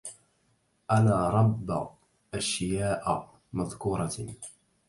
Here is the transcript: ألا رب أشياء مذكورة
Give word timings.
ألا 0.91 1.29
رب 1.29 1.89
أشياء 2.33 3.39
مذكورة 3.53 4.09